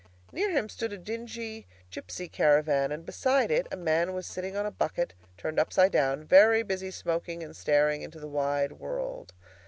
[0.31, 4.65] Near him stood a dingy gipsy caravan, and beside it a man was sitting on
[4.65, 9.33] a bucket turned upside down, very busy smoking and staring into the wide world.